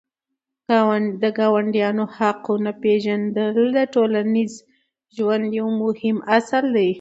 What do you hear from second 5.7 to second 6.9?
مهم اصل دی.